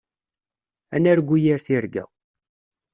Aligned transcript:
Ad 0.95 1.01
nargu 1.01 1.35
yir 1.43 1.59
tirga. 1.65 2.03